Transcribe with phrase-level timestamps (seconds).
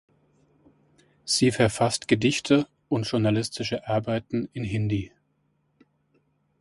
[1.25, 5.11] Sie verfasst Gedichte und journalistische Arbeiten in Hindi.